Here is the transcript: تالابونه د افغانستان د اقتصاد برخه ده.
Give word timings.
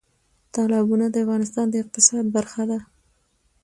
تالابونه 0.53 1.05
د 1.09 1.15
افغانستان 1.23 1.65
د 1.69 1.75
اقتصاد 1.83 2.25
برخه 2.35 2.63
ده. 2.69 2.79